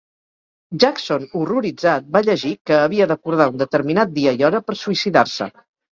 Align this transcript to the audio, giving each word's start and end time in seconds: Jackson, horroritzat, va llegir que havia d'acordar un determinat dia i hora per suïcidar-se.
Jackson, 0.83 1.27
horroritzat, 1.41 2.09
va 2.17 2.21
llegir 2.29 2.53
que 2.69 2.79
havia 2.85 3.09
d'acordar 3.13 3.47
un 3.53 3.61
determinat 3.63 4.17
dia 4.19 4.35
i 4.41 4.43
hora 4.49 4.63
per 4.71 4.79
suïcidar-se. 4.85 5.53